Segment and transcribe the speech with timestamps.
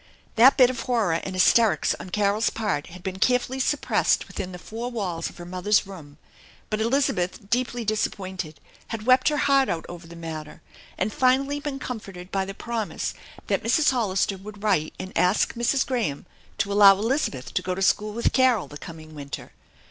[0.35, 4.57] That bit of horror and hysterics on Carol's part had been carefully suppressed within the
[4.57, 6.17] four walls of her mother's room;
[6.71, 10.63] but Elizabeth, deeply disappointed, had wept her heart out over the matter,
[10.97, 13.13] and finally been comforted by the promise
[13.45, 13.91] that Mrs.
[13.91, 15.85] Hollister would write and ask Mrs.
[15.85, 16.25] Graham
[16.57, 19.51] to allow Elizabeth to go to school with Carol the coming winter.